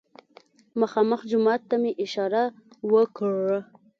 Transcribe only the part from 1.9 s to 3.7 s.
اشاره وکړه.